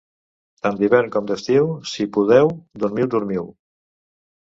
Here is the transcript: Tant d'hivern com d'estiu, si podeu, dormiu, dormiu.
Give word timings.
Tant 0.67 0.77
d'hivern 0.77 1.11
com 1.15 1.27
d'estiu, 1.31 1.69
si 1.91 2.07
podeu, 2.15 2.49
dormiu, 2.85 3.11
dormiu. 3.15 3.47